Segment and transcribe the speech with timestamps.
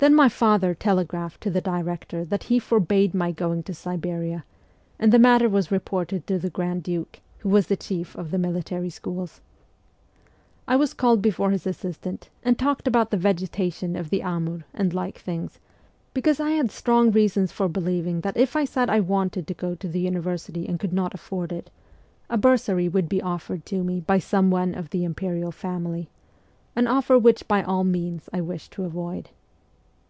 [0.00, 4.44] Then my father telegraphed to the director that he forbade my going to Siberia,
[4.96, 8.30] and the matter was re ported to the grand duke, who was the chief of
[8.30, 9.40] the military schools.
[10.68, 14.94] I was called before his assistant, and talked about the vegetation of the Amur and
[14.94, 15.58] like things,
[16.14, 19.74] because I had strong reasons for believing that if T said I wanted to go
[19.74, 21.70] to the university and could not afford it,
[22.30, 26.08] a bursary would be offered to me by some one of the imperial family
[26.76, 29.30] an offer w r hich by all means I wished to avoid.